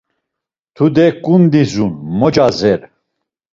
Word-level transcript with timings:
Tude 0.75 1.07
ǩundi 1.23 1.61
dzun, 1.69 1.93
mo 2.19 2.27
cazer! 2.35 2.79